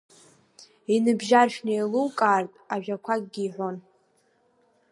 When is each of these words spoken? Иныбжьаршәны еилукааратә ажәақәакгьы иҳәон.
Иныбжьаршәны 0.95 1.71
еилукааратә 1.73 2.59
ажәақәакгьы 2.73 3.41
иҳәон. 3.43 3.77